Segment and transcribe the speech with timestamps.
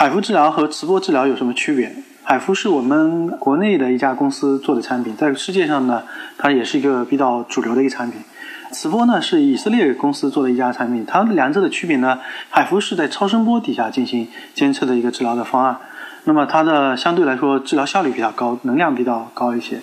[0.00, 1.94] 海服治疗和磁波治疗有什么区别？
[2.22, 6.04] 海服是我们国内的一家公司做的产品，在世界上呢，
[6.38, 8.22] 它也是一个比较主流的一个产品。
[8.72, 12.18] 磁波呢是以色列公司做的一家产品，它们两者的区别呢，
[12.48, 15.76] 海服是在超声波底下进行监测的一个治疗的方案，
[16.24, 19.82] 那么它的相对来说治疗效率比较高，能量比较高一些。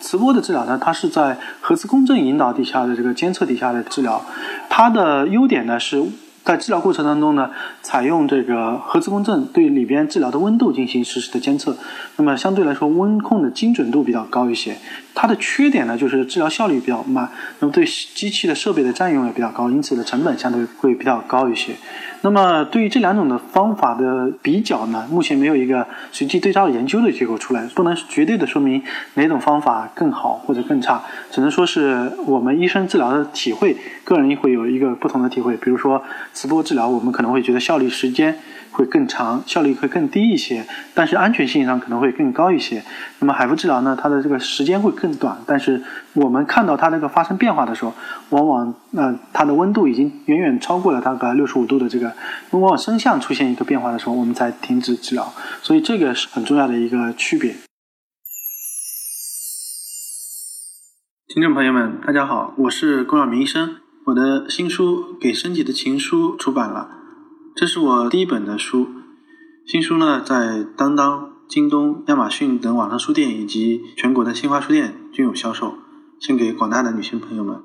[0.00, 4.24] 磁波的治疗呢，它是在核磁共振引导底下的这个监测底下的治疗，
[4.70, 6.02] 它的优点呢是。
[6.44, 7.50] 在治疗过程当中呢，
[7.82, 11.76] 采用这个核磁共振对里边治疗的温度进行实时的监测，
[12.16, 14.76] 那么相对来说温控的精准度比较高一些。
[15.14, 21.74] 它的缺点呢就是治疗效率比较慢，那么对机器的设备的占用也比较高，因此的成本相对会比较高一些。
[22.22, 28.82] 那么对于这两种的方法的比较呢，目前没有一个实际对照研究的结果出来，不能绝对的说明
[29.14, 35.56] 哪种方法更好或者更差，只能说是我们医生治疗的体会，个人会有一个不同的体会。
[35.56, 36.02] 比如说
[36.32, 38.38] 磁波治疗，我们可能会觉得效率时间。
[38.72, 42.82] 会更长，效率会更低一些，但是安全性上可能会更高一些。
[43.18, 45.82] 那么海服治疗呢，它的这个时间会更短，但是
[46.14, 47.92] 我们看到它那个发生变化的时候，
[48.30, 52.14] 往往呃它的温度已经远远超过了大概六十五度的这个，
[52.52, 55.34] 往往声像出现一个变化的时候，我们才停止治疗。
[55.60, 57.54] 所以这个是很重要的一个区别。
[61.28, 66.90] 听众朋友们，大家好，我是龚晓明医生，我的新书《给升级的情书》出版了。
[67.54, 68.88] 这是我第一本的书，
[69.64, 75.74] 新书呢在当当、京东、亚马逊等网上书店以及全国的新华书店均有销售，
[76.18, 77.62] 献给广大的女性朋友们。